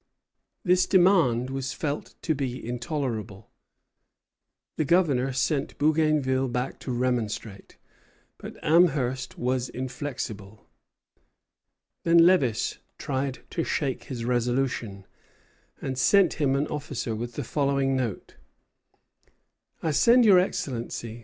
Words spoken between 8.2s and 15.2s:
but Amherst was inflexible. Then Lévis tried to shake his resolution,